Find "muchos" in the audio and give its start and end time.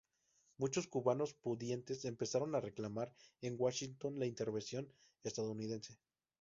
0.57-0.87